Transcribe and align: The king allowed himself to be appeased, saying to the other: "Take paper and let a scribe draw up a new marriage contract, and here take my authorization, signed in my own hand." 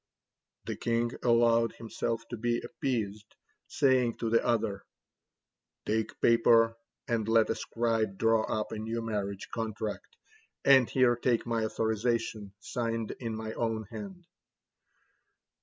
The 0.65 0.75
king 0.77 1.11
allowed 1.21 1.73
himself 1.73 2.27
to 2.29 2.35
be 2.37 2.59
appeased, 2.61 3.35
saying 3.67 4.15
to 4.17 4.31
the 4.31 4.43
other: 4.43 4.81
"Take 5.85 6.19
paper 6.21 6.75
and 7.07 7.27
let 7.27 7.51
a 7.51 7.53
scribe 7.55 8.17
draw 8.17 8.41
up 8.45 8.71
a 8.71 8.79
new 8.79 9.03
marriage 9.03 9.49
contract, 9.53 10.17
and 10.65 10.89
here 10.89 11.15
take 11.15 11.45
my 11.45 11.65
authorization, 11.65 12.51
signed 12.59 13.11
in 13.19 13.35
my 13.35 13.53
own 13.53 13.83
hand." 13.91 14.25